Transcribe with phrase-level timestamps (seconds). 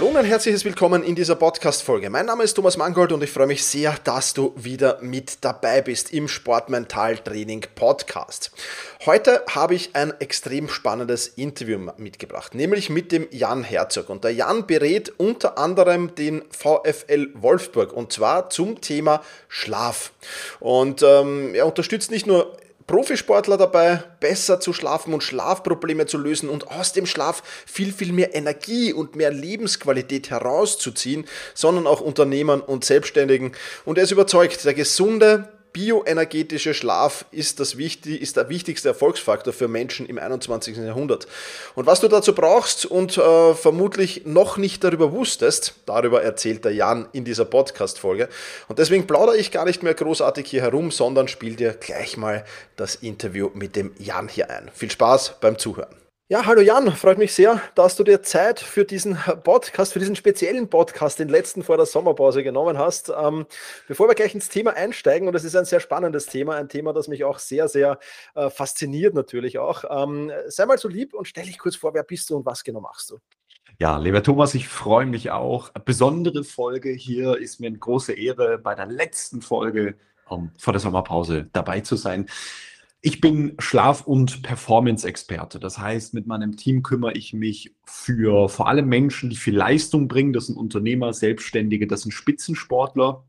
[0.00, 2.08] Hallo und ein herzliches Willkommen in dieser Podcast-Folge.
[2.08, 5.82] Mein Name ist Thomas Mangold und ich freue mich sehr, dass du wieder mit dabei
[5.82, 8.50] bist im Sportmental-Training Podcast.
[9.04, 14.08] Heute habe ich ein extrem spannendes Interview mitgebracht, nämlich mit dem Jan Herzog.
[14.08, 20.12] Und der Jan berät unter anderem den VfL Wolfsburg und zwar zum Thema Schlaf.
[20.60, 22.56] Und ähm, er unterstützt nicht nur
[22.90, 28.12] Profisportler dabei, besser zu schlafen und Schlafprobleme zu lösen und aus dem Schlaf viel, viel
[28.12, 33.52] mehr Energie und mehr Lebensqualität herauszuziehen, sondern auch Unternehmern und Selbstständigen.
[33.84, 39.68] Und er ist überzeugt, der gesunde, bioenergetische Schlaf ist, das ist der wichtigste Erfolgsfaktor für
[39.68, 40.76] Menschen im 21.
[40.76, 41.26] Jahrhundert.
[41.74, 46.72] Und was du dazu brauchst und äh, vermutlich noch nicht darüber wusstest, darüber erzählt der
[46.72, 48.28] Jan in dieser Podcast-Folge.
[48.68, 52.44] Und deswegen plaudere ich gar nicht mehr großartig hier herum, sondern spiel dir gleich mal
[52.76, 54.70] das Interview mit dem Jan hier ein.
[54.74, 55.99] Viel Spaß beim Zuhören.
[56.32, 60.14] Ja, hallo Jan, freut mich sehr, dass du dir Zeit für diesen Podcast, für diesen
[60.14, 63.12] speziellen Podcast, den letzten vor der Sommerpause genommen hast.
[63.20, 63.46] Ähm,
[63.88, 66.92] bevor wir gleich ins Thema einsteigen, und es ist ein sehr spannendes Thema, ein Thema,
[66.92, 67.98] das mich auch sehr, sehr
[68.36, 69.82] äh, fasziniert natürlich auch.
[69.90, 72.62] Ähm, sei mal so lieb und stell dich kurz vor, wer bist du und was
[72.62, 73.18] genau machst du?
[73.80, 75.74] Ja, lieber Thomas, ich freue mich auch.
[75.74, 79.96] Eine besondere Folge hier ist mir eine große Ehre, bei der letzten Folge
[80.28, 82.28] um, vor der Sommerpause dabei zu sein.
[83.02, 85.58] Ich bin Schlaf- und Performance-Experte.
[85.58, 90.06] Das heißt, mit meinem Team kümmere ich mich für vor allem Menschen, die viel Leistung
[90.06, 90.34] bringen.
[90.34, 93.24] Das sind Unternehmer, Selbstständige, das sind Spitzensportler.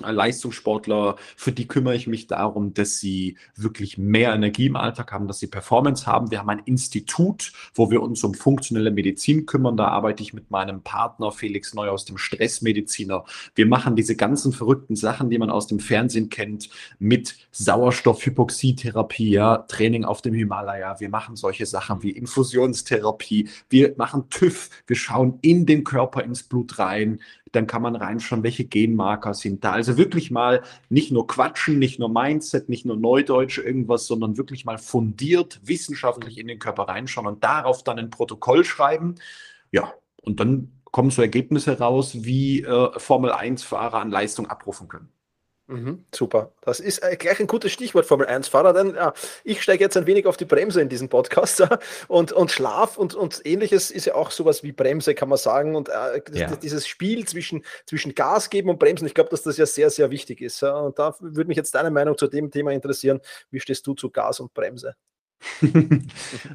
[0.00, 5.26] Leistungssportler, für die kümmere ich mich darum, dass sie wirklich mehr Energie im Alltag haben,
[5.26, 6.30] dass sie Performance haben.
[6.30, 9.76] Wir haben ein Institut, wo wir uns um funktionelle Medizin kümmern.
[9.76, 13.24] Da arbeite ich mit meinem Partner Felix Neu aus dem Stressmediziner.
[13.54, 19.58] Wir machen diese ganzen verrückten Sachen, die man aus dem Fernsehen kennt, mit Sauerstoffhypoxietherapie, ja,
[19.58, 21.00] Training auf dem Himalaya.
[21.00, 23.48] Wir machen solche Sachen wie Infusionstherapie.
[23.68, 24.70] Wir machen TÜV.
[24.86, 27.20] Wir schauen in den Körper, ins Blut rein
[27.52, 29.72] dann kann man reinschauen, welche Genmarker sind da.
[29.72, 34.64] Also wirklich mal nicht nur quatschen, nicht nur Mindset, nicht nur Neudeutsch irgendwas, sondern wirklich
[34.64, 39.16] mal fundiert, wissenschaftlich in den Körper reinschauen und darauf dann ein Protokoll schreiben.
[39.70, 39.92] Ja,
[40.22, 45.08] und dann kommen so Ergebnisse raus, wie äh, Formel-1-Fahrer an Leistung abrufen können.
[45.68, 46.52] Mhm, super.
[46.62, 49.12] Das ist äh, gleich ein gutes Stichwort Formel 1-Fahrer, denn ja,
[49.44, 51.62] ich steige jetzt ein wenig auf die Bremse in diesem Podcast.
[52.08, 55.76] Und, und Schlaf und, und ähnliches ist ja auch sowas wie Bremse, kann man sagen.
[55.76, 56.56] Und äh, ja.
[56.56, 60.10] dieses Spiel zwischen, zwischen Gas geben und Bremsen, ich glaube, dass das ja sehr, sehr
[60.10, 60.62] wichtig ist.
[60.62, 63.20] Und da würde mich jetzt deine Meinung zu dem Thema interessieren.
[63.50, 64.94] Wie stehst du zu Gas und Bremse?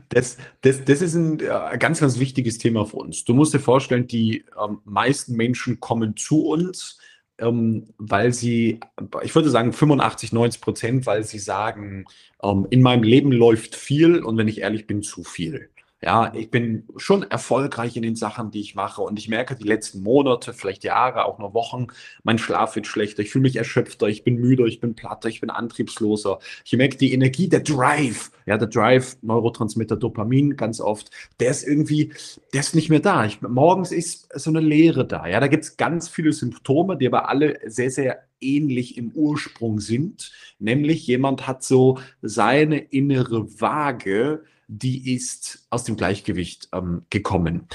[0.10, 3.24] das, das, das ist ein äh, ganz, ganz wichtiges Thema für uns.
[3.24, 6.98] Du musst dir vorstellen, die ähm, meisten Menschen kommen zu uns
[7.44, 8.80] ähm, weil sie,
[9.24, 12.06] ich würde sagen 85, 90 Prozent, weil sie sagen,
[12.42, 15.70] ähm, in meinem Leben läuft viel und wenn ich ehrlich bin, zu viel.
[16.04, 19.64] Ja, ich bin schon erfolgreich in den Sachen, die ich mache und ich merke die
[19.64, 21.88] letzten Monate, vielleicht Jahre, auch nur Wochen,
[22.24, 25.40] mein Schlaf wird schlechter, ich fühle mich erschöpfter, ich bin müder, ich bin platter, ich
[25.40, 26.40] bin antriebsloser.
[26.66, 31.10] Ich merke die Energie, der Drive, ja, der Drive, Neurotransmitter Dopamin ganz oft,
[31.40, 32.12] der ist irgendwie,
[32.54, 33.24] der ist nicht mehr da.
[33.24, 35.26] Ich, morgens ist so eine Leere da.
[35.26, 39.80] Ja, da gibt es ganz viele Symptome, die aber alle sehr, sehr ähnlich im Ursprung
[39.80, 40.34] sind.
[40.60, 47.68] Nämlich jemand hat so seine innere Waage, die ist aus dem Gleichgewicht ähm, gekommen.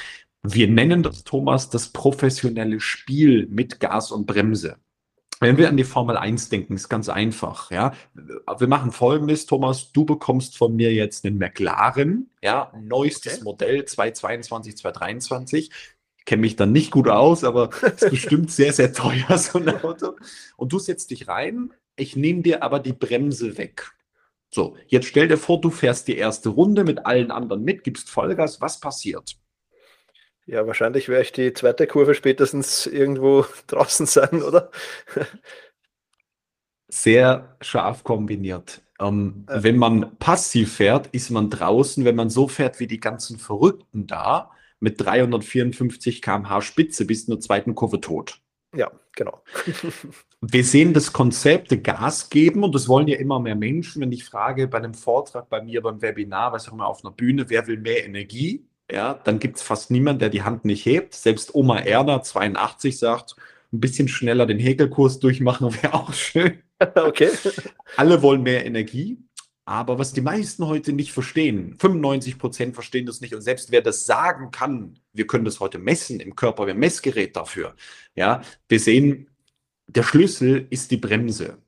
[0.42, 4.76] Wir nennen das, Thomas, das professionelle Spiel mit Gas und Bremse.
[5.40, 7.92] Wenn wir an die Formel 1 denken, ist ganz einfach, ja.
[8.14, 13.44] Wir machen folgendes, Thomas, du bekommst von mir jetzt einen McLaren, ja, neuestes okay.
[13.44, 15.70] Modell 2022, 2023.
[16.16, 19.58] Ich kenne mich dann nicht gut aus, aber es ist bestimmt sehr, sehr teuer, so
[19.58, 20.16] ein Auto.
[20.56, 23.92] Und du setzt dich rein, ich nehme dir aber die Bremse weg.
[24.50, 28.08] So, jetzt stell dir vor, du fährst die erste Runde mit allen anderen mit, gibst
[28.08, 29.36] Vollgas, was passiert?
[30.46, 34.70] Ja, wahrscheinlich werde ich die zweite Kurve spätestens irgendwo draußen sein, oder?
[36.88, 38.80] Sehr scharf kombiniert.
[38.98, 39.62] Ähm, äh.
[39.62, 42.06] Wenn man passiv fährt, ist man draußen.
[42.06, 47.34] Wenn man so fährt wie die ganzen Verrückten da, mit 354 km/h Spitze bis in
[47.34, 48.40] der zweiten Kurve tot.
[48.74, 49.42] Ja, genau.
[50.40, 54.02] Wir sehen das Konzept Gas geben und das wollen ja immer mehr Menschen.
[54.02, 57.12] Wenn ich frage bei einem Vortrag bei mir, beim Webinar, was auch immer auf einer
[57.12, 58.64] Bühne, wer will mehr Energie?
[58.90, 61.14] Ja, dann gibt es fast niemanden, der die Hand nicht hebt.
[61.14, 63.34] Selbst Oma Erna, 82, sagt,
[63.72, 66.58] ein bisschen schneller den Häkelkurs durchmachen wäre auch schön.
[66.94, 67.30] Okay.
[67.96, 69.18] Alle wollen mehr Energie.
[69.64, 73.34] Aber was die meisten heute nicht verstehen, 95 Prozent verstehen das nicht.
[73.34, 76.80] Und selbst wer das sagen kann, wir können das heute messen im Körper, wir haben
[76.80, 77.74] Messgerät dafür.
[78.14, 79.28] Ja, wir sehen,
[79.88, 81.58] der Schlüssel ist die Bremse.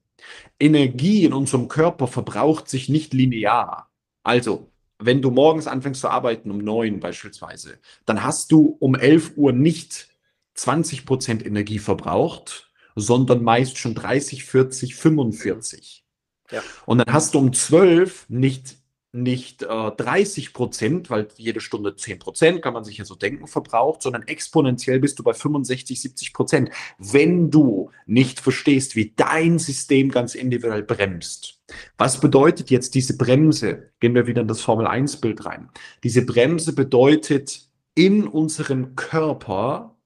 [0.59, 3.91] Energie in unserem Körper verbraucht sich nicht linear.
[4.23, 9.33] Also, wenn du morgens anfängst zu arbeiten um neun beispielsweise, dann hast du um 11
[9.37, 10.09] Uhr nicht
[10.55, 16.05] 20 Prozent Energie verbraucht, sondern meist schon 30, 40, 45.
[16.51, 16.63] Ja.
[16.85, 18.77] Und dann hast du um 12 nicht,
[19.13, 23.47] nicht äh, 30 Prozent, weil jede Stunde 10 Prozent, kann man sich ja so denken,
[23.47, 26.71] verbraucht, sondern exponentiell bist du bei 65, 70 Prozent.
[26.99, 31.61] Wenn du nicht verstehst, wie dein System ganz individuell bremst.
[31.99, 33.91] Was bedeutet jetzt diese Bremse?
[34.01, 35.71] Gehen wir wieder in das Formel 1 Bild rein.
[36.05, 39.97] Diese Bremse bedeutet in unserem Körper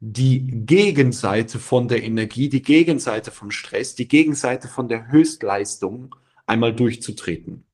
[0.00, 6.14] die Gegenseite von der Energie, die Gegenseite vom Stress, die Gegenseite von der Höchstleistung
[6.44, 7.65] einmal durchzutreten.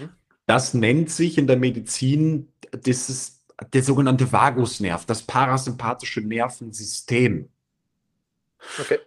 [0.00, 0.10] Mhm.
[0.46, 3.34] Das nennt sich in der Medizin das
[3.72, 7.48] der sogenannte Vagusnerv, das parasympathische Nervensystem.
[8.80, 8.98] Okay.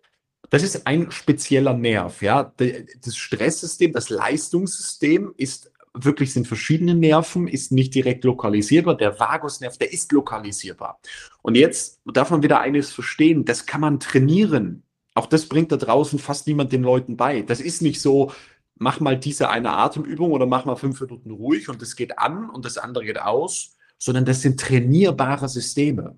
[0.50, 2.54] Das ist ein spezieller Nerv, ja.
[3.02, 8.96] Das Stresssystem, das Leistungssystem ist wirklich sind verschiedene Nerven, ist nicht direkt lokalisierbar.
[8.96, 11.00] Der Vagusnerv, der ist lokalisierbar.
[11.42, 14.84] Und jetzt darf man wieder eines verstehen, das kann man trainieren.
[15.16, 17.42] Auch das bringt da draußen fast niemand den Leuten bei.
[17.42, 18.31] Das ist nicht so,
[18.79, 22.50] mach mal diese eine Atemübung oder mach mal fünf Minuten ruhig und das geht an
[22.50, 26.18] und das andere geht aus, sondern das sind trainierbare Systeme.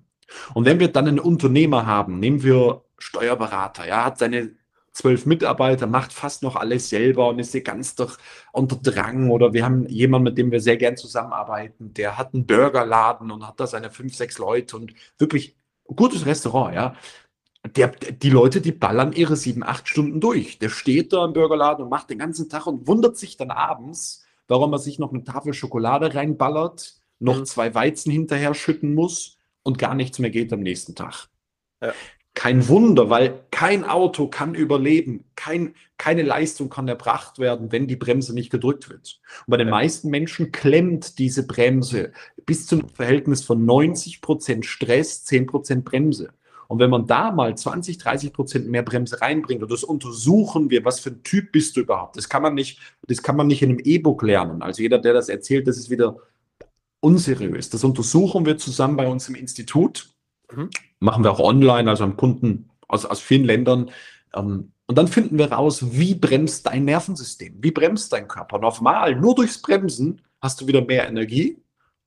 [0.54, 4.52] Und wenn wir dann einen Unternehmer haben, nehmen wir Steuerberater, ja, hat seine
[4.92, 8.18] zwölf Mitarbeiter, macht fast noch alles selber und ist ganz doch
[8.52, 9.30] unter Drang.
[9.30, 13.46] Oder wir haben jemanden, mit dem wir sehr gern zusammenarbeiten, der hat einen Burgerladen und
[13.46, 16.94] hat da seine fünf, sechs Leute und wirklich gutes Restaurant, ja.
[17.76, 20.58] Der, die Leute, die ballern ihre sieben, acht Stunden durch.
[20.58, 24.24] Der steht da im Burgerladen und macht den ganzen Tag und wundert sich dann abends,
[24.48, 27.44] warum er sich noch eine Tafel Schokolade reinballert, noch mhm.
[27.44, 31.28] zwei Weizen hinterher schütten muss und gar nichts mehr geht am nächsten Tag.
[31.82, 31.92] Ja.
[32.34, 37.96] Kein Wunder, weil kein Auto kann überleben, kein, keine Leistung kann erbracht werden, wenn die
[37.96, 39.20] Bremse nicht gedrückt wird.
[39.46, 42.12] Und bei den meisten Menschen klemmt diese Bremse
[42.46, 46.32] bis zum Verhältnis von 90 Prozent Stress, 10 Prozent Bremse.
[46.70, 50.84] Und wenn man da mal 20, 30 Prozent mehr Bremse reinbringt, und das untersuchen wir,
[50.84, 52.16] was für ein Typ bist du überhaupt?
[52.16, 52.78] Das kann man nicht,
[53.08, 54.62] das kann man nicht in einem E-Book lernen.
[54.62, 56.18] Also jeder, der das erzählt, das ist wieder
[57.00, 57.70] unseriös.
[57.70, 60.10] Das untersuchen wir zusammen bei uns im Institut.
[60.54, 60.70] Mhm.
[61.00, 63.90] Machen wir auch online, also am Kunden aus, aus vielen Ländern.
[64.32, 68.60] Ähm, und dann finden wir raus, wie bremst dein Nervensystem, wie bremst dein Körper.
[68.60, 71.60] Normal, nur durchs Bremsen hast du wieder mehr Energie,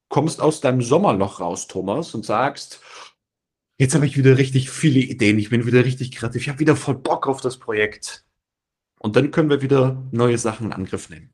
[0.08, 2.80] kommst aus deinem Sommerloch raus, Thomas, und sagst,
[3.78, 6.76] jetzt habe ich wieder richtig viele Ideen, ich bin wieder richtig kreativ, ich habe wieder
[6.76, 8.26] voll Bock auf das Projekt.
[9.00, 11.34] Und dann können wir wieder neue Sachen in Angriff nehmen.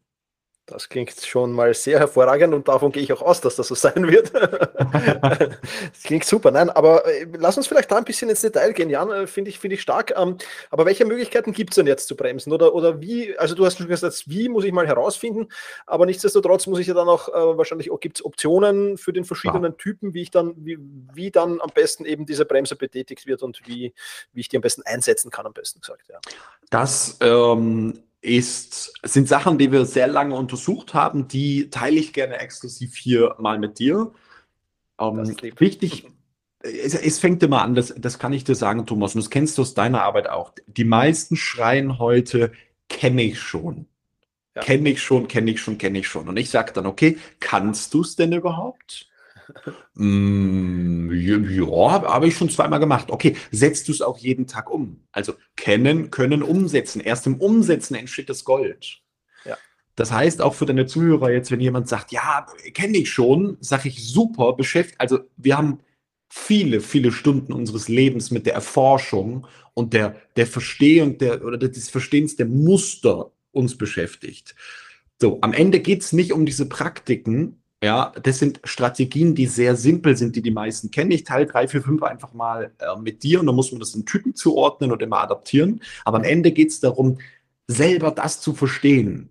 [0.69, 3.75] Das klingt schon mal sehr hervorragend und davon gehe ich auch aus, dass das so
[3.75, 4.31] sein wird.
[4.33, 6.51] das klingt super.
[6.51, 9.10] Nein, aber äh, lass uns vielleicht da ein bisschen ins Detail gehen, Jan.
[9.10, 10.13] Äh, finde ich, finde ich stark.
[10.16, 10.38] Ähm,
[10.69, 12.54] aber welche Möglichkeiten gibt es denn jetzt zu bremsen?
[12.54, 15.48] Oder, oder wie, also du hast schon gesagt, wie muss ich mal herausfinden,
[15.88, 19.25] aber nichtsdestotrotz muss ich ja dann auch äh, wahrscheinlich auch gibt es Optionen für den
[19.25, 19.77] verschiedenen ja.
[19.77, 20.77] Typen, wie ich dann, wie,
[21.13, 23.94] wie dann am besten eben diese Bremse betätigt wird und wie,
[24.33, 26.10] wie ich die am besten einsetzen kann, am besten gesagt.
[26.10, 26.19] Ja.
[26.69, 32.38] Das ähm ist, sind Sachen, die wir sehr lange untersucht haben, die teile ich gerne
[32.39, 34.12] exklusiv hier mal mit dir.
[35.00, 36.08] Ähm, wichtig,
[36.62, 39.58] es, es, fängt immer an, das, das kann ich dir sagen, Thomas, und das kennst
[39.58, 40.53] du aus deiner Arbeit auch.
[40.67, 42.51] Die meisten schreien heute,
[42.89, 43.88] kenne ich schon.
[44.55, 44.63] Ja.
[44.63, 46.27] Kenne ich schon, kenne ich schon, kenne ich schon.
[46.27, 49.09] Und ich sage dann, okay, kannst du es denn überhaupt?
[49.96, 53.12] Mm, ja, habe ich schon zweimal gemacht.
[53.12, 55.03] Okay, setzt du es auch jeden Tag um?
[55.12, 57.01] Also kennen, können, umsetzen.
[57.01, 59.01] Erst im Umsetzen entsteht das Gold.
[59.46, 59.58] Ja.
[59.96, 63.89] Das heißt auch für deine Zuhörer jetzt, wenn jemand sagt, ja, kenne ich schon, sage
[63.89, 65.00] ich super, beschäftigt.
[65.00, 65.79] Also wir haben
[66.29, 71.89] viele, viele Stunden unseres Lebens mit der Erforschung und der, der Verstehung der, oder des
[71.89, 74.56] Verstehens der Muster uns beschäftigt.
[75.20, 79.75] So, am Ende geht es nicht um diese Praktiken, ja, das sind Strategien, die sehr
[79.75, 81.12] simpel sind, die die meisten kennen.
[81.12, 83.95] Ich teile drei, vier, fünf einfach mal äh, mit dir und dann muss man das
[83.95, 85.81] in Typen zuordnen und immer adaptieren.
[86.03, 87.19] Aber am Ende geht es darum,
[87.67, 89.29] selber das zu verstehen.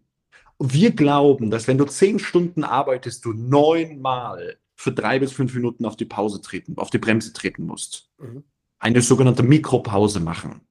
[0.58, 5.84] Wir glauben, dass wenn du zehn Stunden arbeitest, du neunmal für drei bis fünf Minuten
[5.84, 8.10] auf die Pause treten, auf die Bremse treten musst.
[8.18, 8.44] Mhm.
[8.78, 10.62] Eine sogenannte Mikropause machen.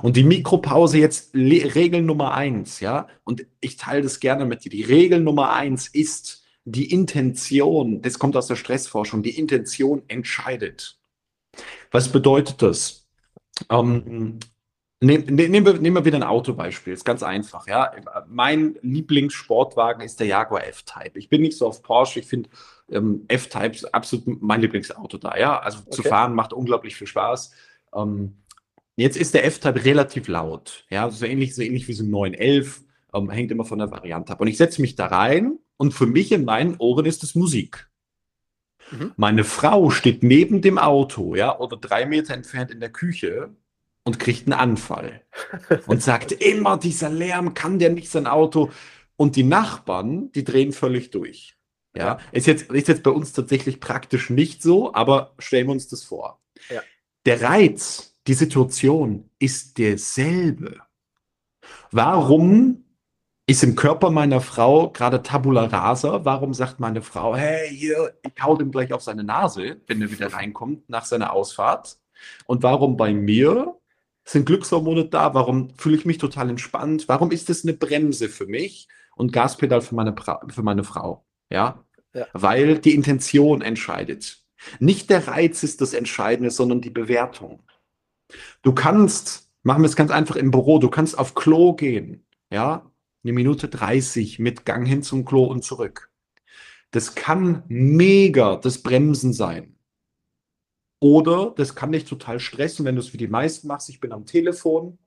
[0.00, 4.70] Und die Mikropause jetzt Regel Nummer eins, ja, und ich teile das gerne mit dir.
[4.70, 10.98] Die Regel Nummer eins ist, die Intention, das kommt aus der Stressforschung, die Intention entscheidet.
[11.90, 13.06] Was bedeutet das?
[13.68, 14.38] Ähm,
[15.02, 17.66] Nehmen, ne, nehmen, wir, nehmen wir wieder ein Autobeispiel, ist ganz einfach.
[17.66, 17.92] Ja?
[18.28, 21.18] Mein Lieblingssportwagen ist der Jaguar F-Type.
[21.18, 22.48] Ich bin nicht so auf Porsche, ich finde
[22.88, 25.36] ähm, F-Type absolut mein Lieblingsauto da.
[25.36, 25.58] Ja?
[25.58, 25.90] Also okay.
[25.90, 27.52] zu fahren macht unglaublich viel Spaß.
[27.96, 28.36] Ähm,
[28.94, 30.86] jetzt ist der F-Type relativ laut.
[30.88, 31.10] Ja?
[31.10, 34.40] So, ähnlich, so ähnlich wie so ein 911, ähm, hängt immer von der Variante ab.
[34.40, 37.88] Und ich setze mich da rein und für mich in meinen Ohren ist es Musik.
[38.90, 39.12] Mhm.
[39.16, 43.54] Meine Frau steht neben dem Auto, ja, oder drei Meter entfernt in der Küche
[44.04, 45.22] und kriegt einen Anfall
[45.86, 48.70] und sagt immer, dieser Lärm kann der nicht sein Auto.
[49.16, 51.56] Und die Nachbarn, die drehen völlig durch.
[51.94, 55.88] Ja, ist jetzt, ist jetzt bei uns tatsächlich praktisch nicht so, aber stellen wir uns
[55.88, 56.40] das vor.
[56.70, 56.80] Ja.
[57.26, 60.80] Der Reiz, die Situation ist derselbe.
[61.90, 62.84] Warum
[63.46, 66.24] ist im Körper meiner Frau gerade Tabula rasa?
[66.24, 70.10] Warum sagt meine Frau, hey, hier, ich hau dem gleich auf seine Nase, wenn er
[70.10, 71.98] wieder reinkommt nach seiner Ausfahrt?
[72.46, 73.76] Und warum bei mir
[74.24, 75.34] sind Glückshormone da?
[75.34, 77.08] Warum fühle ich mich total entspannt?
[77.08, 80.14] Warum ist das eine Bremse für mich und Gaspedal für meine,
[80.48, 81.24] für meine Frau?
[81.50, 81.84] Ja?
[82.14, 82.26] ja?
[82.32, 84.38] Weil die Intention entscheidet.
[84.78, 87.64] Nicht der Reiz ist das Entscheidende, sondern die Bewertung.
[88.62, 92.91] Du kannst, machen wir es ganz einfach im Büro, du kannst auf Klo gehen, ja,
[93.24, 96.10] eine Minute 30 mit Gang hin zum Klo und zurück.
[96.90, 99.76] Das kann mega das Bremsen sein.
[101.00, 103.88] Oder das kann dich total stressen, wenn du es wie die meisten machst.
[103.88, 104.98] Ich bin am Telefon.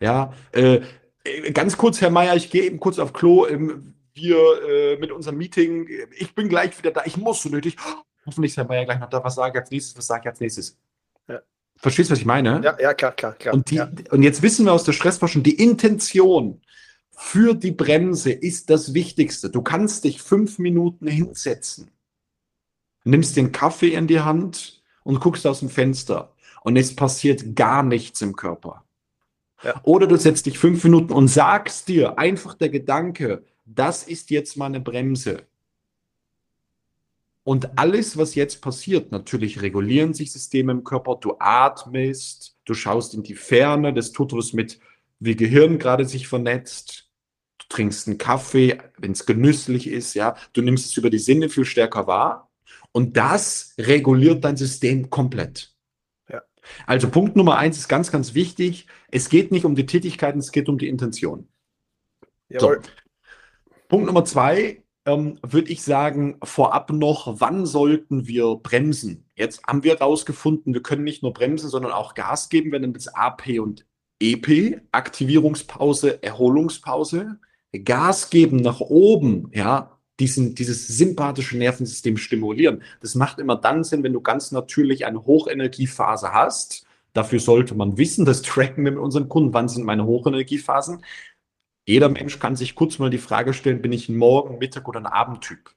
[0.00, 0.80] Ja, äh,
[1.24, 3.46] äh ganz kurz, Herr Meier, ich gehe eben kurz auf Klo.
[3.46, 4.36] Ähm, wir
[4.68, 5.88] äh, mit unserem Meeting.
[6.18, 7.02] Ich bin gleich wieder da.
[7.04, 7.76] Ich muss so nötig.
[8.26, 9.22] Hoffentlich ist Herr Meier gleich noch da.
[9.22, 9.96] Was sage ich als nächstes?
[9.96, 10.78] Was sage ich als nächstes?
[11.28, 11.40] Ja.
[11.76, 12.60] Verstehst du, was ich meine?
[12.64, 13.54] Ja, ja, klar, klar, klar.
[13.54, 13.90] Und, die, ja.
[14.10, 16.60] und jetzt wissen wir aus der Stressforschung, die Intention
[17.22, 19.50] für die Bremse ist das Wichtigste.
[19.50, 21.90] Du kannst dich fünf Minuten hinsetzen,
[23.04, 27.82] nimmst den Kaffee in die Hand, und guckst aus dem Fenster und es passiert gar
[27.82, 28.84] nichts im Körper.
[29.62, 29.80] Ja.
[29.82, 34.56] Oder du setzt dich fünf Minuten und sagst dir einfach der Gedanke, das ist jetzt
[34.56, 35.42] meine Bremse.
[37.42, 43.14] Und alles, was jetzt passiert, natürlich regulieren sich Systeme im Körper, du atmest, du schaust
[43.14, 44.78] in die Ferne, das tut was mit,
[45.18, 47.09] wie Gehirn gerade sich vernetzt.
[47.70, 51.64] Trinkst einen Kaffee, wenn es genüsslich ist, ja, du nimmst es über die Sinne viel
[51.64, 52.50] stärker wahr.
[52.92, 55.72] Und das reguliert dein System komplett.
[56.28, 56.42] Ja.
[56.86, 58.86] Also Punkt Nummer eins ist ganz, ganz wichtig.
[59.10, 61.48] Es geht nicht um die Tätigkeiten, es geht um die Intention.
[62.50, 62.74] So.
[63.88, 69.26] Punkt Nummer zwei ähm, würde ich sagen, vorab noch, wann sollten wir bremsen?
[69.34, 72.72] Jetzt haben wir herausgefunden, wir können nicht nur bremsen, sondern auch Gas geben.
[72.72, 73.86] Wir nennen das AP und
[74.20, 77.38] EP, Aktivierungspause, Erholungspause.
[77.72, 82.82] Gas geben nach oben, ja, diesen, dieses sympathische Nervensystem stimulieren.
[83.00, 86.84] Das macht immer dann Sinn, wenn du ganz natürlich eine Hochenergiephase hast.
[87.12, 91.04] Dafür sollte man wissen, das tracken wir mit unseren Kunden, wann sind meine Hochenergiephasen.
[91.86, 95.00] Jeder Mensch kann sich kurz mal die Frage stellen, bin ich ein Morgen-, Mittag- oder
[95.00, 95.70] ein Abendtyp?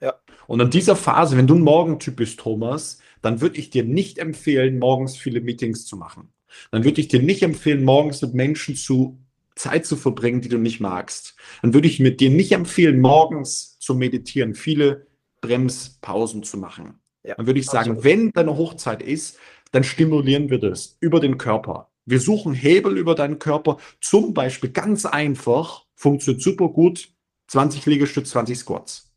[0.00, 0.14] Ja.
[0.48, 4.18] Und an dieser Phase, wenn du ein Morgentyp bist, Thomas, dann würde ich dir nicht
[4.18, 6.32] empfehlen, morgens viele Meetings zu machen.
[6.70, 9.21] Dann würde ich dir nicht empfehlen, morgens mit Menschen zu
[9.56, 13.78] Zeit zu verbringen, die du nicht magst, dann würde ich mir dir nicht empfehlen, morgens
[13.78, 15.06] zu meditieren, viele
[15.40, 17.00] Bremspausen zu machen.
[17.24, 18.04] Ja, dann würde ich sagen, absolut.
[18.04, 19.38] wenn deine Hochzeit ist,
[19.70, 21.90] dann stimulieren wir das über den Körper.
[22.04, 27.10] Wir suchen Hebel über deinen Körper, zum Beispiel ganz einfach, funktioniert super gut,
[27.48, 29.11] 20 Liegestütze, 20 Squats.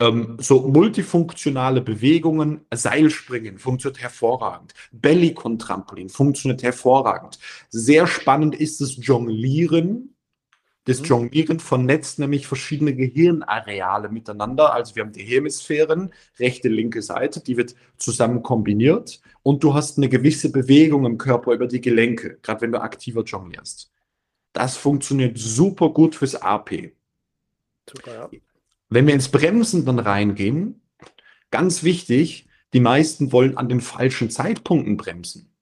[0.00, 4.74] Ähm, so multifunktionale Bewegungen, Seilspringen funktioniert hervorragend.
[4.92, 7.38] Bellycon-Trampolin funktioniert hervorragend.
[7.70, 10.16] Sehr spannend ist das Jonglieren.
[10.84, 11.06] Das mhm.
[11.06, 14.74] Jonglieren vernetzt nämlich verschiedene Gehirnareale miteinander.
[14.74, 19.96] Also wir haben die Hemisphären, rechte, linke Seite, die wird zusammen kombiniert und du hast
[19.96, 23.92] eine gewisse Bewegung im Körper über die Gelenke, gerade wenn du aktiver jonglierst.
[24.52, 26.92] Das funktioniert super gut fürs AP.
[27.88, 28.40] Super, ja.
[28.94, 30.80] Wenn wir ins Bremsen dann reingehen,
[31.50, 35.52] ganz wichtig, die meisten wollen an den falschen Zeitpunkten bremsen.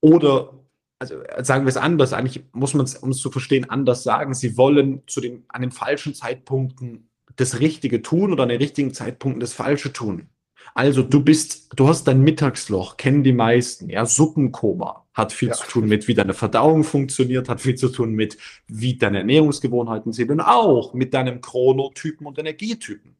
[0.00, 0.64] Oder,
[0.98, 4.32] also sagen wir es anders, eigentlich muss man es, um es zu verstehen, anders sagen.
[4.32, 8.94] Sie wollen zu den, an den falschen Zeitpunkten das Richtige tun oder an den richtigen
[8.94, 10.30] Zeitpunkten das Falsche tun.
[10.74, 15.54] Also du bist, du hast dein Mittagsloch, kennen die meisten, ja, Suppenkoma hat viel ja.
[15.54, 20.12] zu tun mit, wie deine Verdauung funktioniert, hat viel zu tun mit, wie deine Ernährungsgewohnheiten
[20.12, 23.16] sind und auch mit deinem Chronotypen und Energietypen.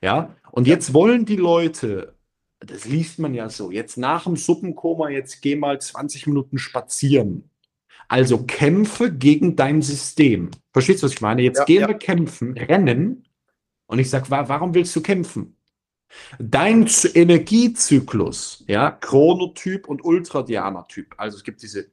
[0.00, 2.14] Ja, und jetzt wollen die Leute,
[2.60, 7.50] das liest man ja so, jetzt nach dem Suppenkoma, jetzt geh mal 20 Minuten spazieren.
[8.08, 10.50] Also kämpfe gegen dein System.
[10.72, 11.42] Verstehst du, was ich meine?
[11.42, 11.88] Jetzt ja, gehen ja.
[11.88, 13.24] wir kämpfen, rennen.
[13.86, 15.53] Und ich sage, warum willst du kämpfen?
[16.38, 21.14] Dein Energiezyklus, ja, Chronotyp und Ultradianer-Typ.
[21.16, 21.86] Also es gibt diese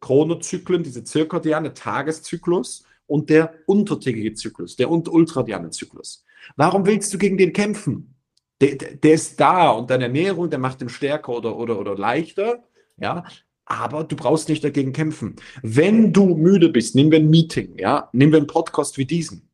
[0.00, 6.24] Chronozyklen, diese zirkadiane Tageszyklus und der untertägige Zyklus, der ultradiane Zyklus.
[6.56, 8.14] Warum willst du gegen den kämpfen?
[8.60, 12.62] Der, der, ist da und deine Ernährung, der macht ihn stärker oder, oder, oder leichter,
[12.96, 13.24] ja,
[13.64, 15.36] aber du brauchst nicht dagegen kämpfen.
[15.62, 19.48] Wenn du müde bist, nehmen wir ein Meeting, ja, nehmen wir einen Podcast wie diesen,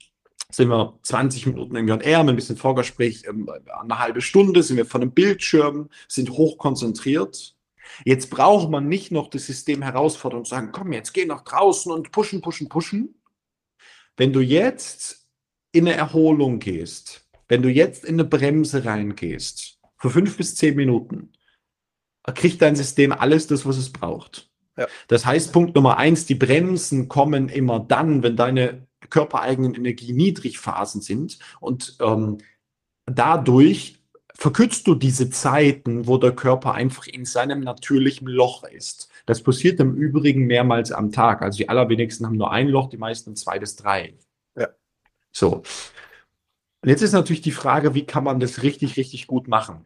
[0.50, 3.48] sind wir 20 Minuten irgendwie on air, mit ein bisschen Vorgespräch, ähm,
[3.80, 7.54] eine halbe Stunde, sind wir von einem Bildschirm, sind hochkonzentriert.
[8.04, 11.92] Jetzt braucht man nicht noch das System herausfordern und sagen, komm, jetzt geh nach draußen
[11.92, 13.20] und pushen, pushen, pushen.
[14.16, 15.28] Wenn du jetzt
[15.72, 20.76] in eine Erholung gehst, wenn du jetzt in eine Bremse reingehst, für fünf bis zehn
[20.76, 21.32] Minuten,
[22.34, 24.50] kriegt dein System alles das, was es braucht.
[24.76, 24.86] Ja.
[25.08, 31.00] Das heißt, Punkt Nummer eins, die Bremsen kommen immer dann, wenn deine körpereigenen Energie Niedrigphasen
[31.00, 32.38] sind und ähm,
[33.06, 33.98] dadurch
[34.34, 39.08] verkürzt du diese Zeiten, wo der Körper einfach in seinem natürlichen Loch ist.
[39.26, 41.42] Das passiert im Übrigen mehrmals am Tag.
[41.42, 44.16] Also die allerwenigsten haben nur ein Loch, die meisten zwei bis drei.
[44.56, 44.68] Ja.
[45.32, 45.62] So.
[46.82, 49.84] Und jetzt ist natürlich die Frage, wie kann man das richtig, richtig gut machen?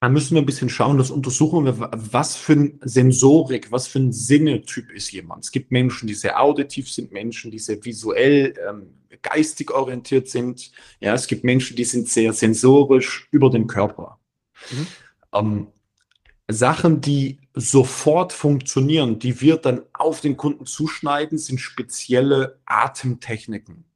[0.00, 3.98] Da müssen wir ein bisschen schauen, das untersuchen wir, was für ein Sensorik, was für
[3.98, 5.44] ein Sinnetyp ist jemand.
[5.44, 10.70] Es gibt Menschen, die sehr auditiv sind, Menschen, die sehr visuell, ähm, geistig orientiert sind.
[11.00, 14.20] Ja, es gibt Menschen, die sind sehr sensorisch über den Körper.
[14.70, 14.86] Mhm.
[15.34, 15.66] Ähm,
[16.46, 23.87] Sachen, die sofort funktionieren, die wir dann auf den Kunden zuschneiden, sind spezielle Atemtechniken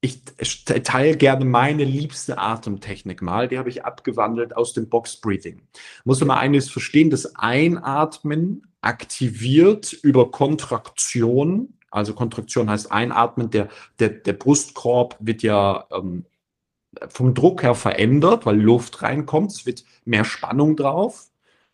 [0.00, 0.24] ich
[0.64, 3.48] teile gerne meine liebste Atemtechnik mal.
[3.48, 5.62] Die habe ich abgewandelt aus dem Box Breathing.
[6.04, 11.74] Muss man eines verstehen, das Einatmen aktiviert über Kontraktion.
[11.90, 13.50] Also Kontraktion heißt Einatmen.
[13.50, 16.24] Der, der, der Brustkorb wird ja ähm,
[17.08, 19.52] vom Druck her verändert, weil Luft reinkommt.
[19.52, 21.29] Es wird mehr Spannung drauf.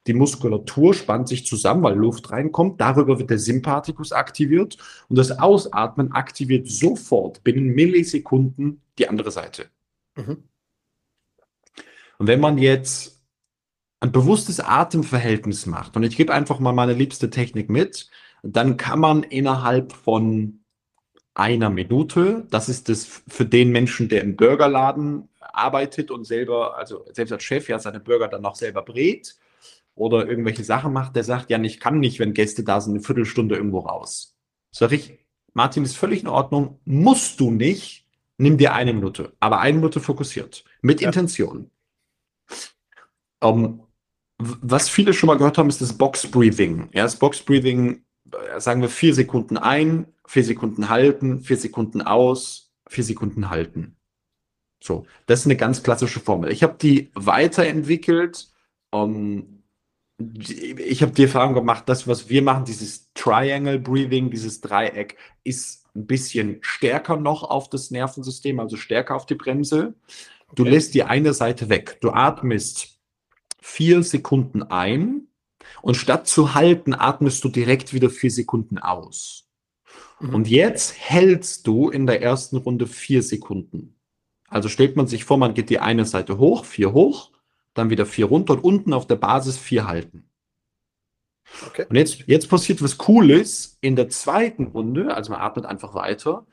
[0.06, 2.80] Die Muskulatur spannt sich zusammen, weil Luft reinkommt.
[2.80, 4.76] Darüber wird der Sympathikus aktiviert
[5.08, 9.66] und das Ausatmen aktiviert sofort binnen Millisekunden die andere Seite.
[10.16, 10.45] Mhm.
[12.19, 13.23] Und wenn man jetzt
[14.00, 18.10] ein bewusstes Atemverhältnis macht, und ich gebe einfach mal meine liebste Technik mit,
[18.42, 20.60] dann kann man innerhalb von
[21.34, 27.04] einer Minute, das ist das für den Menschen, der im Burgerladen arbeitet und selber, also
[27.12, 29.36] selbst als Chef ja seine Burger dann noch selber brät,
[29.97, 33.02] oder irgendwelche Sachen macht, der sagt, ja, ich kann nicht, wenn Gäste da sind, eine
[33.02, 34.37] Viertelstunde irgendwo raus.
[34.71, 35.19] Sag ich,
[35.54, 38.06] Martin, ist völlig in Ordnung, musst du nicht,
[38.37, 41.09] nimm dir eine Minute, aber eine Minute fokussiert, mit ja.
[41.09, 41.71] Intention.
[43.41, 43.80] Um, ähm,
[44.39, 46.91] was viele schon mal gehört haben, ist das Box Breathing.
[46.93, 52.02] Ja, das Box Breathing, äh, sagen wir vier Sekunden ein, vier Sekunden halten, vier Sekunden
[52.02, 53.97] aus, vier Sekunden halten.
[54.82, 56.52] So, das ist eine ganz klassische Formel.
[56.52, 58.52] Ich habe die weiterentwickelt.
[58.91, 59.55] Um, ähm,
[60.19, 65.85] ich habe die Erfahrung gemacht, das, was wir machen, dieses Triangle Breathing, dieses Dreieck, ist
[65.95, 69.95] ein bisschen stärker noch auf das Nervensystem, also stärker auf die Bremse.
[70.55, 70.73] Du okay.
[70.73, 71.99] lässt die eine Seite weg.
[72.00, 72.99] Du atmest
[73.61, 75.29] vier Sekunden ein
[75.83, 79.49] und statt zu halten, atmest du direkt wieder vier Sekunden aus.
[80.21, 80.35] Mhm.
[80.35, 83.97] Und jetzt hältst du in der ersten Runde vier Sekunden.
[84.49, 87.33] Also stellt man sich vor, man geht die eine Seite hoch, vier hoch,
[87.76, 90.28] dann wieder vier runter und unten auf der Basis vier halten.
[91.67, 91.86] Okay.
[91.89, 93.78] Und jetzt, jetzt passiert was Cooles.
[93.80, 96.47] In der zweiten Runde, also man atmet einfach weiter,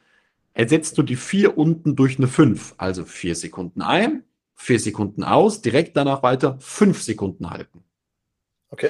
[0.53, 2.75] ersetzt du die vier unten durch eine fünf.
[2.77, 4.23] Also vier Sekunden ein,
[4.55, 7.83] vier Sekunden aus, direkt danach weiter fünf Sekunden halten.
[8.69, 8.89] Okay.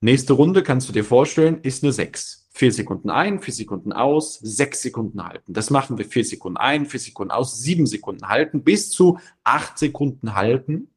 [0.00, 2.46] Nächste Runde kannst du dir vorstellen, ist eine sechs.
[2.50, 5.52] Vier Sekunden ein, vier Sekunden aus, sechs Sekunden halten.
[5.52, 9.78] Das machen wir vier Sekunden ein, vier Sekunden aus, sieben Sekunden halten, bis zu acht
[9.78, 10.88] Sekunden halten.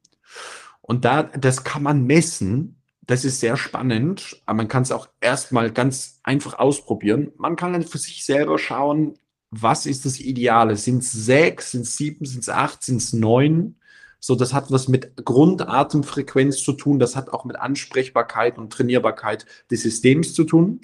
[0.82, 2.76] Und da, das kann man messen.
[3.04, 7.32] Das ist sehr spannend, aber man kann es auch erstmal ganz einfach ausprobieren.
[7.36, 9.14] Man kann dann für sich selber schauen,
[9.50, 10.76] was ist das Ideale?
[10.76, 13.76] Sind es sechs, sind es sieben, sind es acht, sind es neun?
[14.18, 17.00] So, das hat was mit Grundatemfrequenz zu tun.
[17.00, 20.80] Das hat auch mit Ansprechbarkeit und Trainierbarkeit des Systems zu tun.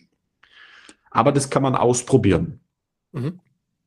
[1.11, 2.61] Aber das kann man ausprobieren.
[3.13, 3.41] Mhm.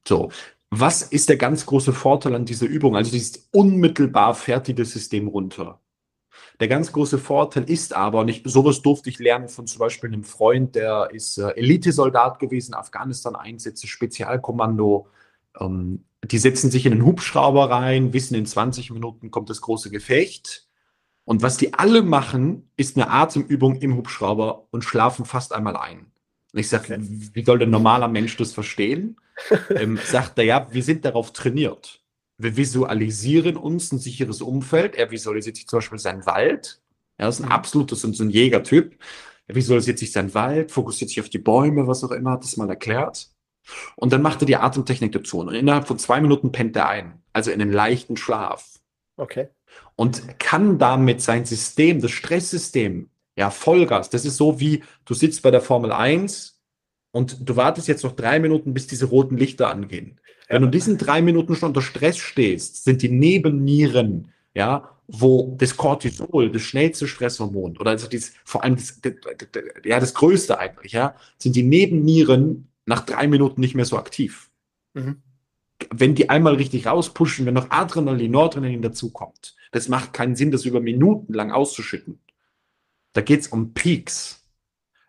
[0.08, 0.32] So,
[0.70, 2.96] was ist der ganz große Vorteil an dieser Übung?
[2.96, 5.82] Also dieses unmittelbar fertige System runter.
[6.60, 10.12] Der ganz große Vorteil ist aber, und ich, sowas durfte ich lernen von zum Beispiel
[10.12, 15.08] einem Freund, der ist äh, Elitesoldat gewesen, Afghanistan-Einsätze, Spezialkommando.
[15.60, 19.90] Ähm, die setzen sich in einen Hubschrauber rein, wissen, in 20 Minuten kommt das große
[19.90, 20.68] Gefecht.
[21.24, 26.12] Und was die alle machen, ist eine Atemübung im Hubschrauber und schlafen fast einmal ein.
[26.54, 27.08] Und ich sage, okay.
[27.34, 29.18] wie soll der normaler Mensch das verstehen?
[29.70, 32.01] ähm, sagt er, ja, wir sind darauf trainiert.
[32.44, 34.96] Wir visualisieren uns ein sicheres Umfeld.
[34.96, 36.82] Er visualisiert sich zum Beispiel seinen Wald.
[37.18, 37.52] Er ist ein mhm.
[37.52, 38.98] absoluter, so ein Jägertyp.
[39.48, 42.58] Er visualisiert sich seinen Wald, fokussiert sich auf die Bäume, was auch immer, hat das
[42.58, 43.30] mal erklärt.
[43.96, 45.40] Und dann macht er die Atemtechnik dazu.
[45.40, 47.22] Und innerhalb von zwei Minuten pennt er ein.
[47.34, 48.80] Also in einen leichten Schlaf.
[49.18, 49.50] Okay.
[49.96, 54.10] Und kann damit sein System, das Stresssystem, ja, Vollgas.
[54.10, 56.61] Das ist so wie, du sitzt bei der Formel 1
[57.12, 60.20] und du wartest jetzt noch drei Minuten, bis diese roten Lichter angehen.
[60.50, 60.56] Ja.
[60.56, 65.76] Wenn du diesen drei Minuten schon unter Stress stehst, sind die Nebennieren, ja, wo das
[65.76, 69.14] Cortisol, das schnellste Stresshormon, oder also dieses, vor allem das, das,
[69.52, 73.98] das, ja, das größte eigentlich, ja, sind die Nebennieren nach drei Minuten nicht mehr so
[73.98, 74.50] aktiv.
[74.94, 75.22] Mhm.
[75.90, 80.66] Wenn die einmal richtig rauspushen, wenn noch Adrenalin, Noradrenalin dazukommt, das macht keinen Sinn, das
[80.66, 82.20] über Minuten lang auszuschütten.
[83.14, 84.48] Da geht es um Peaks.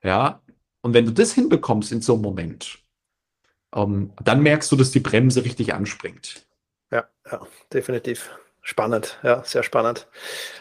[0.02, 0.42] Ja,
[0.82, 2.78] und wenn du das hinbekommst in so einem Moment,
[3.74, 6.46] ähm, dann merkst du, dass die Bremse richtig anspringt.
[6.90, 7.40] Ja, ja,
[7.72, 8.30] definitiv.
[8.64, 10.06] Spannend, ja, sehr spannend.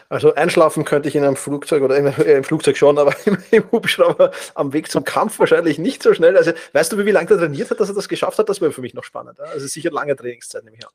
[0.08, 3.38] Also einschlafen könnte ich in einem Flugzeug oder im, äh, im Flugzeug schon, aber im,
[3.52, 6.36] im, Hubschrauber am Weg zum Kampf wahrscheinlich nicht so schnell.
[6.36, 8.48] Also weißt du, wie lange er trainiert hat, dass er das geschafft hat?
[8.48, 9.38] Das wäre für mich noch spannend.
[9.38, 10.92] Also sicher lange Trainingszeit, nehme ich an.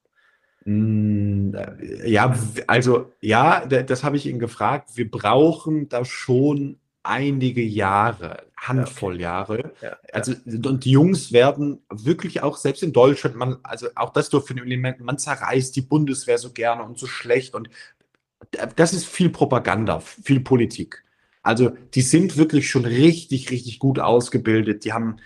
[0.65, 1.55] Mm,
[2.03, 2.35] ja,
[2.67, 4.89] also ja, das habe ich ihn gefragt.
[4.95, 9.21] Wir brauchen da schon einige Jahre, Handvoll okay.
[9.23, 9.73] Jahre.
[9.81, 14.29] Ja, also und die Jungs werden wirklich auch selbst in Deutschland, man, also auch das
[14.29, 17.69] für ein Element, man zerreißt die Bundeswehr so gerne und so schlecht und
[18.75, 21.03] das ist viel Propaganda, viel Politik.
[21.41, 24.83] Also die sind wirklich schon richtig, richtig gut ausgebildet.
[24.83, 25.17] Die haben,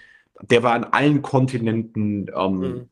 [0.42, 2.30] der war an allen Kontinenten.
[2.36, 2.90] Ähm, mhm.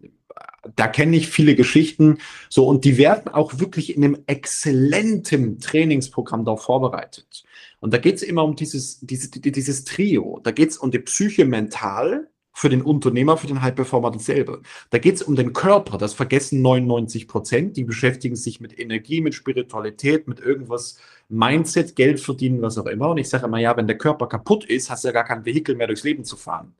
[0.75, 2.17] Da kenne ich viele Geschichten.
[2.49, 7.43] So und die werden auch wirklich in einem exzellenten Trainingsprogramm darauf vorbereitet.
[7.79, 10.39] Und da geht es immer um dieses, dieses, dieses Trio.
[10.43, 14.61] Da geht es um die Psyche mental für den Unternehmer, für den High-Performer dasselbe.
[14.89, 17.77] Da geht es um den Körper, das vergessen 99 Prozent.
[17.77, 23.09] Die beschäftigen sich mit Energie, mit Spiritualität, mit irgendwas, Mindset, Geld verdienen, was auch immer.
[23.09, 25.45] Und ich sage immer, ja, wenn der Körper kaputt ist, hast du ja gar kein
[25.45, 26.75] Vehikel mehr durchs Leben zu fahren.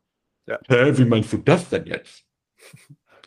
[0.47, 0.59] Ja.
[0.67, 2.25] Hä, wie meinst du das denn jetzt?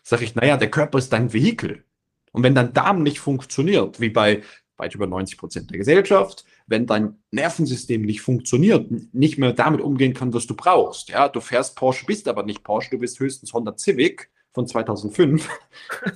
[0.03, 1.85] Sag ich, naja, der Körper ist dein Vehikel.
[2.33, 4.43] Und wenn dein Darm nicht funktioniert, wie bei
[4.77, 10.15] weit über 90 Prozent der Gesellschaft, wenn dein Nervensystem nicht funktioniert, nicht mehr damit umgehen
[10.15, 11.09] kann, was du brauchst.
[11.09, 15.49] Ja, du fährst Porsche, bist aber nicht Porsche, du bist höchstens Honda Civic von 2005.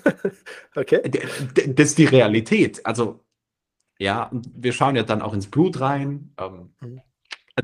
[0.75, 1.03] okay.
[1.67, 2.85] Das ist die Realität.
[2.85, 3.25] Also,
[3.99, 6.35] ja, wir schauen ja dann auch ins Blut rein.
[6.39, 7.01] Ähm, mhm.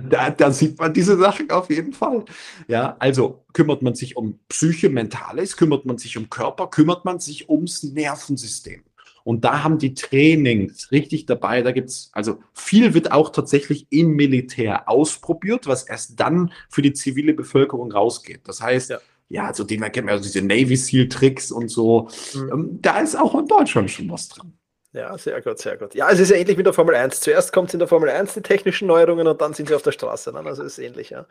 [0.09, 2.25] Da, da, sieht man diese Sachen auf jeden Fall.
[2.67, 7.19] Ja, also kümmert man sich um Psyche, Mentales, kümmert man sich um Körper, kümmert man
[7.19, 8.85] sich ums Nervensystem.
[9.25, 11.63] Und da haben die Trainings richtig dabei.
[11.63, 16.93] Da gibt's also viel wird auch tatsächlich im Militär ausprobiert, was erst dann für die
[16.93, 18.41] zivile Bevölkerung rausgeht.
[18.45, 22.09] Das heißt, ja, ja also den kennt man also diese Navy Seal Tricks und so.
[22.35, 22.51] Mhm.
[22.53, 24.53] Ähm, da ist auch in Deutschland schon was drin.
[24.95, 25.95] Ja, sehr gut, sehr gut.
[25.95, 27.21] Ja, es ist ja ähnlich wie der Formel 1.
[27.21, 29.81] Zuerst kommt es in der Formel 1 die technischen Neuerungen und dann sind sie auf
[29.81, 30.33] der Straße.
[30.33, 30.41] Ne?
[30.41, 31.25] Also ist ähnlich, ja.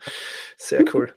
[0.56, 1.14] Sehr cool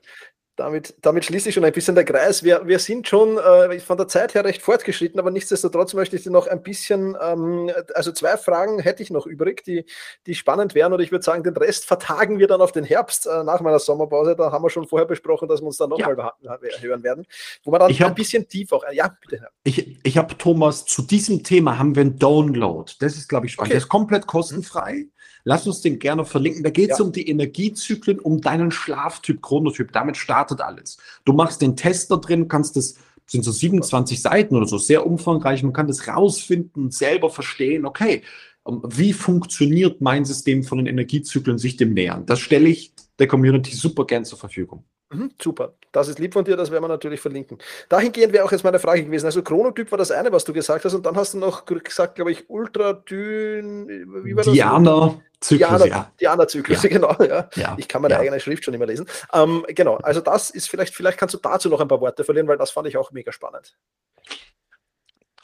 [0.56, 2.42] damit, damit schließe ich schon ein bisschen der Kreis.
[2.42, 6.22] Wir, wir sind schon äh, von der Zeit her recht fortgeschritten, aber nichtsdestotrotz möchte ich
[6.22, 9.84] dir noch ein bisschen, ähm, also zwei Fragen hätte ich noch übrig, die,
[10.26, 13.26] die spannend wären und ich würde sagen, den Rest vertagen wir dann auf den Herbst
[13.26, 14.34] äh, nach meiner Sommerpause.
[14.34, 16.58] Da haben wir schon vorher besprochen, dass wir uns dann nochmal ja.
[16.80, 17.26] hören werden,
[17.62, 19.48] wo wir dann ich ein bisschen tief auch, ja, bitte.
[19.64, 22.90] Ich, ich habe, Thomas, zu diesem Thema haben wir einen Download.
[23.00, 23.68] Das ist, glaube ich, spannend.
[23.68, 23.74] Okay.
[23.74, 25.06] Der ist komplett kostenfrei.
[25.48, 26.64] Lass uns den gerne verlinken.
[26.64, 27.04] Da geht es ja.
[27.04, 29.92] um die Energiezyklen, um deinen Schlaftyp, Chronotyp.
[29.92, 30.98] Damit startet alles.
[31.24, 35.06] Du machst den Test da drin, kannst das, sind so 27 Seiten oder so, sehr
[35.06, 35.62] umfangreich.
[35.62, 38.22] Man kann das rausfinden, selber verstehen, okay,
[38.66, 42.26] ähm, wie funktioniert mein System von den Energiezyklen sich dem nähern?
[42.26, 44.84] Das stelle ich der Community super gern zur Verfügung.
[45.10, 47.58] Mhm, super, das ist lieb von dir, das werden wir natürlich verlinken.
[47.88, 49.26] Dahingehend wäre auch jetzt meine Frage gewesen.
[49.26, 52.16] Also Chronotyp war das eine, was du gesagt hast, und dann hast du noch gesagt,
[52.16, 53.88] glaube ich, Ultradyn,
[54.24, 54.52] wie war das?
[54.52, 55.20] Diana.
[55.38, 56.12] Zyklus, Diana, ja.
[56.18, 56.88] Diana-Zyklus, ja.
[56.88, 57.14] genau.
[57.22, 57.48] Ja.
[57.54, 57.74] ja.
[57.78, 58.20] Ich kann meine ja.
[58.20, 59.06] eigene Schrift schon immer lesen.
[59.32, 62.48] Ähm, genau, also das ist vielleicht, vielleicht kannst du dazu noch ein paar Worte verlieren,
[62.48, 63.76] weil das fand ich auch mega spannend.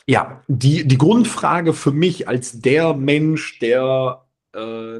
[0.06, 4.98] Ja, die, die Grundfrage für mich als der Mensch, der äh,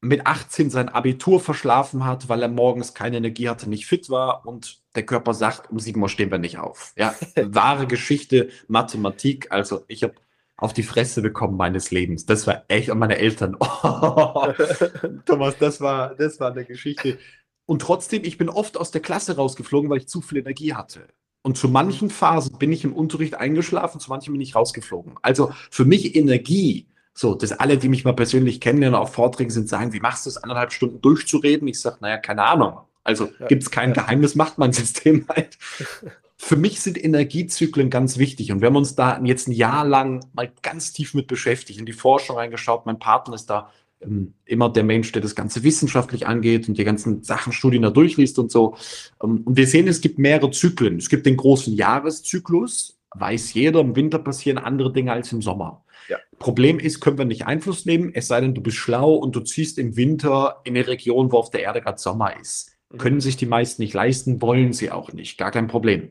[0.00, 4.46] mit 18 sein Abitur verschlafen hat, weil er morgens keine Energie hatte, nicht fit war
[4.46, 6.92] und der Körper sagt, um 7 Uhr stehen wir nicht auf.
[6.96, 9.50] Ja, wahre Geschichte, Mathematik.
[9.50, 10.14] Also ich habe
[10.56, 12.26] auf die Fresse bekommen meines Lebens.
[12.26, 14.52] Das war echt, und meine Eltern, oh,
[15.24, 17.18] Thomas, das war, das war eine Geschichte.
[17.66, 21.06] Und trotzdem, ich bin oft aus der Klasse rausgeflogen, weil ich zu viel Energie hatte.
[21.42, 25.14] Und zu manchen Phasen bin ich im Unterricht eingeschlafen, zu manchen bin ich rausgeflogen.
[25.22, 29.68] Also für mich Energie so, dass alle, die mich mal persönlich kennenlernen, auf Vorträgen sind,
[29.68, 31.66] sagen, wie machst du es, anderthalb Stunden durchzureden?
[31.66, 32.78] Ich sage, naja, keine Ahnung.
[33.02, 34.02] Also ja, gibt es kein ja.
[34.02, 35.58] Geheimnis, macht mein System halt.
[36.36, 38.52] für mich sind Energiezyklen ganz wichtig.
[38.52, 41.86] Und wir haben uns da jetzt ein Jahr lang mal ganz tief mit beschäftigt, in
[41.86, 42.86] die Forschung reingeschaut.
[42.86, 46.84] Mein Partner ist da ähm, immer der Mensch, der das Ganze wissenschaftlich angeht und die
[46.84, 48.76] ganzen Sachen, Studien da durchliest und so.
[49.20, 50.98] Ähm, und wir sehen, es gibt mehrere Zyklen.
[50.98, 55.82] Es gibt den großen Jahreszyklus, weiß jeder, im Winter passieren andere Dinge als im Sommer.
[56.08, 56.18] Ja.
[56.38, 59.40] Problem ist, können wir nicht Einfluss nehmen, es sei denn, du bist schlau und du
[59.40, 62.72] ziehst im Winter in eine Region, wo auf der Erde gerade Sommer ist.
[62.90, 62.98] Mhm.
[62.98, 65.38] Können sich die meisten nicht leisten, wollen sie auch nicht.
[65.38, 66.10] Gar kein Problem.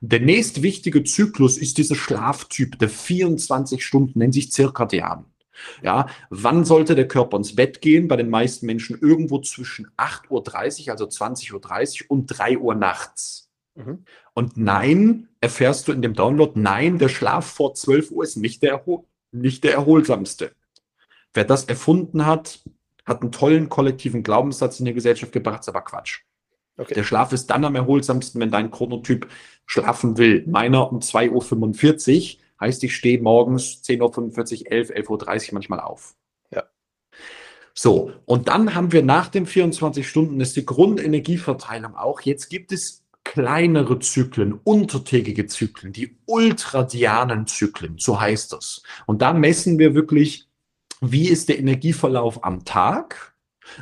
[0.00, 5.26] Der nächstwichtige Zyklus ist dieser Schlaftyp, der 24 Stunden, nennt sich Zirkadian.
[5.82, 8.08] Ja, wann sollte der Körper ins Bett gehen?
[8.08, 13.50] Bei den meisten Menschen irgendwo zwischen 8.30 Uhr, also 20.30 Uhr und 3 Uhr nachts.
[13.74, 14.04] Mhm.
[14.34, 18.62] Und nein, erfährst du in dem Download, nein, der Schlaf vor 12 Uhr ist nicht
[18.62, 18.84] der,
[19.34, 20.52] nicht der erholsamste.
[21.32, 22.60] Wer das erfunden hat,
[23.04, 26.22] hat einen tollen kollektiven Glaubenssatz in die Gesellschaft gebracht, ist aber Quatsch.
[26.76, 26.94] Okay.
[26.94, 29.28] Der Schlaf ist dann am erholsamsten, wenn dein Chronotyp
[29.66, 30.44] schlafen will.
[30.46, 36.16] Meiner um 2.45 Uhr heißt, ich stehe morgens 10.45 Uhr, 11, 11.30 Uhr manchmal auf.
[36.50, 36.64] Ja.
[37.74, 42.20] So, und dann haben wir nach den 24 Stunden, ist die Grundenergieverteilung auch.
[42.22, 43.03] Jetzt gibt es
[43.34, 48.84] kleinere Zyklen, untertägige Zyklen, die ultradianen Zyklen, so heißt das.
[49.06, 50.46] Und da messen wir wirklich,
[51.00, 53.34] wie ist der Energieverlauf am Tag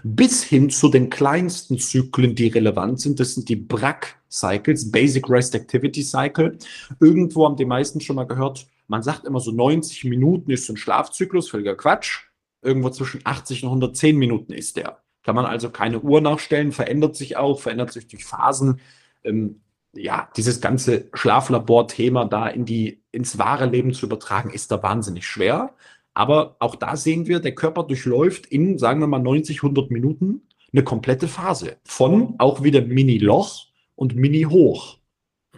[0.05, 3.21] bis hin zu den kleinsten Zyklen, die relevant sind.
[3.21, 6.57] Das sind die BRAC-Cycles, Basic Rest Activity Cycle.
[6.99, 10.73] Irgendwo haben die meisten schon mal gehört, man sagt immer so 90 Minuten ist so
[10.73, 12.21] ein Schlafzyklus, völliger Quatsch.
[12.63, 15.03] Irgendwo zwischen 80 und 110 Minuten ist der.
[15.25, 18.81] Kann man also keine Uhr nachstellen, verändert sich auch, verändert sich durch Phasen.
[19.25, 19.61] Ähm,
[19.95, 25.27] ja, dieses ganze Schlaflabor-Thema da in die, ins wahre Leben zu übertragen, ist da wahnsinnig
[25.27, 25.75] schwer.
[26.15, 30.43] Aber auch da sehen wir, der Körper durchläuft in, sagen wir mal, 90, 100 Minuten
[30.73, 34.99] eine komplette Phase von auch wieder Mini-Loch und Mini-Hoch.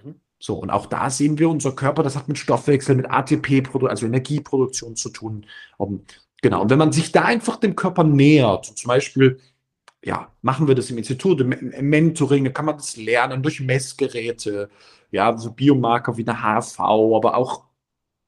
[0.03, 0.17] Mhm.
[0.39, 4.07] So, und auch da sehen wir, unser Körper, das hat mit Stoffwechsel, mit ATP, also
[4.07, 5.47] Energieproduktion zu tun.
[6.43, 9.39] Genau, und wenn man sich da einfach dem Körper nähert, zum Beispiel,
[10.05, 13.61] ja, machen wir das im Institut, im, im Mentoring, da kann man das lernen durch
[13.61, 14.69] Messgeräte,
[15.11, 17.65] ja, so Biomarker wie eine HV, aber auch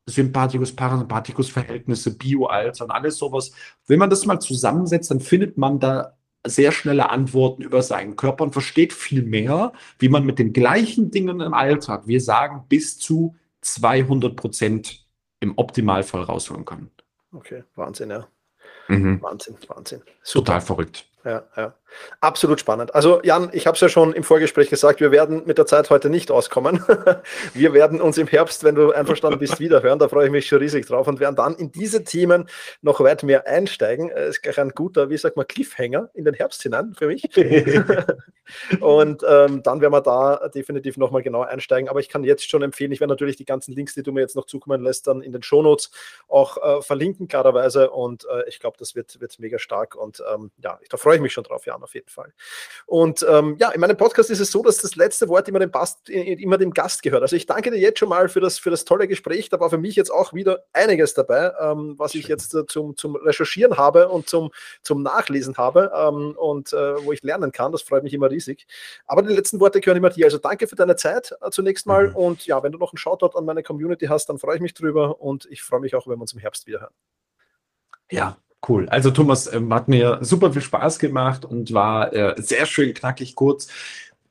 [0.08, 3.52] Sympathikus, Parasympathikus Verhältnisse, Bioalter und alles sowas.
[3.86, 8.44] Wenn man das mal zusammensetzt, dann findet man da sehr schnelle Antworten über seinen Körper
[8.44, 12.98] und versteht viel mehr, wie man mit den gleichen Dingen im Alltag, wir sagen, bis
[12.98, 15.04] zu 200 Prozent
[15.40, 16.90] im Optimalfall rausholen kann.
[17.32, 18.28] Okay, Wahnsinn, ja.
[18.88, 19.20] Mhm.
[19.20, 20.02] Wahnsinn, Wahnsinn.
[20.22, 20.44] Super.
[20.44, 21.74] Total verrückt 系啊系啊
[22.20, 22.94] Absolut spannend.
[22.94, 25.90] Also Jan, ich habe es ja schon im Vorgespräch gesagt, wir werden mit der Zeit
[25.90, 26.84] heute nicht auskommen.
[27.54, 29.98] wir werden uns im Herbst, wenn du einverstanden bist, wiederhören.
[29.98, 32.48] Da freue ich mich schon riesig drauf und werden dann in diese Themen
[32.82, 34.10] noch weit mehr einsteigen.
[34.14, 37.24] Das ist gleich ein guter, wie sagt man, Cliffhanger in den Herbst hinein für mich.
[38.80, 41.88] und ähm, dann werden wir da definitiv nochmal genau einsteigen.
[41.88, 44.20] Aber ich kann jetzt schon empfehlen, ich werde natürlich die ganzen Links, die du mir
[44.20, 45.90] jetzt noch zukommen lässt, dann in den Shownotes
[46.28, 47.90] auch äh, verlinken, klarerweise.
[47.90, 49.96] Und äh, ich glaube, das wird, wird mega stark.
[49.96, 52.32] Und ähm, ja, da freue freue ich mich schon drauf, Jan, auf jeden Fall.
[52.86, 55.70] Und ähm, ja, in meinem Podcast ist es so, dass das letzte Wort immer dem,
[55.70, 57.22] Bast, immer dem Gast gehört.
[57.22, 59.48] Also ich danke dir jetzt schon mal für das, für das tolle Gespräch.
[59.48, 62.96] Da war für mich jetzt auch wieder einiges dabei, ähm, was ich jetzt äh, zum,
[62.96, 64.50] zum Recherchieren habe und zum,
[64.82, 67.72] zum Nachlesen habe ähm, und äh, wo ich lernen kann.
[67.72, 68.66] Das freut mich immer riesig.
[69.06, 70.26] Aber die letzten Worte gehören immer dir.
[70.26, 72.08] Also danke für deine Zeit äh, zunächst mal.
[72.08, 72.16] Mhm.
[72.16, 74.74] Und ja, wenn du noch einen Shoutout an meine Community hast, dann freue ich mich
[74.74, 76.94] drüber und ich freue mich auch, wenn wir uns im Herbst wieder hören.
[78.10, 78.36] Ja,
[78.66, 78.88] Cool.
[78.88, 83.34] Also Thomas, ähm, hat mir super viel Spaß gemacht und war äh, sehr schön knackig
[83.34, 83.68] kurz.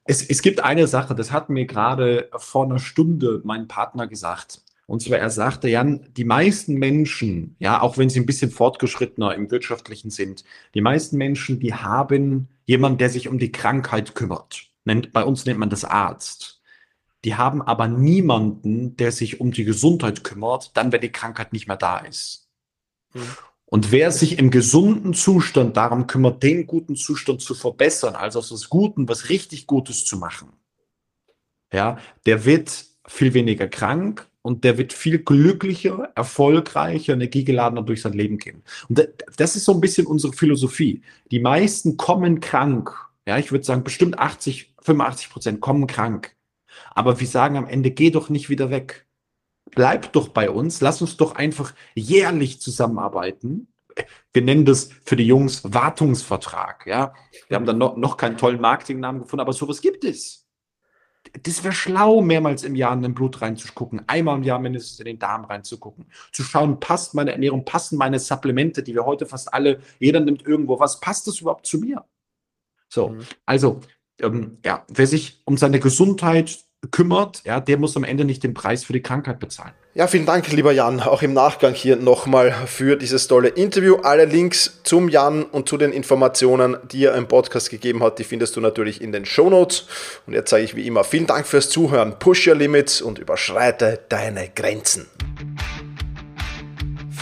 [0.03, 4.61] Es, es gibt eine Sache, das hat mir gerade vor einer Stunde mein Partner gesagt.
[4.87, 9.33] Und zwar, er sagte, Jan, die meisten Menschen, ja, auch wenn sie ein bisschen fortgeschrittener
[9.33, 10.43] im Wirtschaftlichen sind,
[10.75, 14.69] die meisten Menschen, die haben jemanden, der sich um die Krankheit kümmert.
[14.83, 16.61] Nennt, bei uns nennt man das Arzt.
[17.23, 21.67] Die haben aber niemanden, der sich um die Gesundheit kümmert, dann, wenn die Krankheit nicht
[21.67, 22.47] mehr da ist.
[23.13, 23.23] Mhm.
[23.65, 28.51] Und wer sich im gesunden Zustand darum kümmert, den guten Zustand zu verbessern, also aus
[28.51, 30.49] was Guten, was richtig Gutes zu machen,
[31.73, 38.13] ja, der wird viel weniger krank und der wird viel glücklicher, erfolgreicher, energiegeladener durch sein
[38.13, 38.63] Leben gehen.
[38.87, 41.01] Und das ist so ein bisschen unsere Philosophie.
[41.31, 42.95] Die meisten kommen krank.
[43.27, 46.35] Ja, ich würde sagen, bestimmt 80, 85 Prozent kommen krank.
[46.91, 49.05] Aber wir sagen am Ende, geh doch nicht wieder weg
[49.71, 53.67] bleib doch bei uns, lass uns doch einfach jährlich zusammenarbeiten.
[54.33, 57.13] Wir nennen das für die Jungs Wartungsvertrag, ja.
[57.47, 60.45] Wir haben dann noch, noch keinen tollen Marketingnamen gefunden, aber sowas gibt es.
[61.41, 65.05] Das wäre schlau, mehrmals im Jahr in den Blut reinzugucken, einmal im Jahr mindestens in
[65.05, 69.53] den Darm reinzugucken, zu schauen, passt meine Ernährung, passen meine Supplemente, die wir heute fast
[69.53, 72.05] alle, jeder nimmt irgendwo was, passt das überhaupt zu mir?
[72.89, 73.25] So, mhm.
[73.45, 73.81] also,
[74.21, 78.53] ähm, ja, wer sich um seine Gesundheit kümmert, ja, der muss am Ende nicht den
[78.53, 79.73] Preis für die Krankheit bezahlen.
[79.93, 83.95] Ja, vielen Dank, lieber Jan, auch im Nachgang hier nochmal für dieses tolle Interview.
[84.03, 88.25] Alle Links zum Jan und zu den Informationen, die er im Podcast gegeben hat, die
[88.25, 89.87] findest du natürlich in den Show Notes.
[90.27, 92.19] Und jetzt sage ich wie immer vielen Dank fürs Zuhören.
[92.19, 95.05] Push your limits und überschreite deine Grenzen.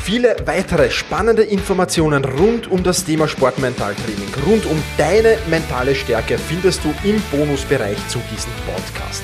[0.03, 6.81] Viele weitere spannende Informationen rund um das Thema Sportmentaltraining, rund um deine mentale Stärke findest
[6.83, 9.23] du im Bonusbereich zu diesem Podcast.